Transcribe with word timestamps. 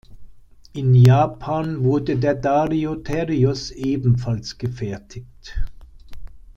In 0.73 0.95
Japan 0.95 1.83
wurde 1.83 2.17
der 2.17 2.33
Dario 2.33 2.95
Terios 2.95 3.69
ebenfalls 3.69 4.57
gefertigt. 4.57 5.55